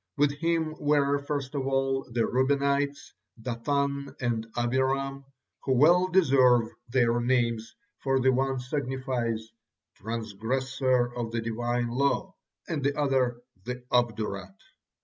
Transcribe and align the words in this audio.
With 0.17 0.31
him 0.39 0.73
were, 0.79 1.19
first 1.19 1.53
of 1.53 1.67
all, 1.67 2.07
the 2.11 2.21
Reubenites, 2.25 3.13
Dathan 3.39 4.15
and 4.19 4.47
Abiram, 4.57 5.25
who 5.63 5.73
well 5.75 6.07
deserve 6.07 6.69
their 6.89 7.19
names, 7.21 7.75
for 7.99 8.19
the 8.19 8.31
one 8.31 8.57
signifies, 8.59 9.49
"transgressor 9.93 11.13
of 11.15 11.31
the 11.31 11.39
Divine 11.41 11.89
law," 11.89 12.33
and 12.67 12.83
the 12.83 12.97
other, 12.99 13.43
"the 13.63 13.83
obdurate." 13.91 14.57